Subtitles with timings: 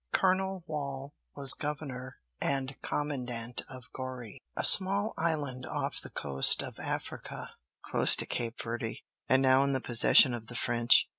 [0.13, 6.79] Colonel Wall was governor and commandant of Goree, a small island off the coast of
[6.79, 7.51] Africa
[7.83, 11.07] close to Cape Verde, and now in the possession of the French.